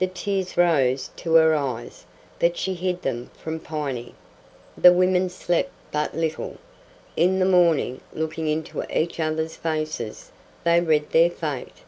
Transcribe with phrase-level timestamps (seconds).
[0.00, 2.04] The tears rose to her eyes,
[2.40, 4.16] but she hid them from Piney.
[4.76, 6.56] The women slept but little.
[7.16, 10.32] In the morning, looking into each other's faces,
[10.64, 11.84] they read their fate.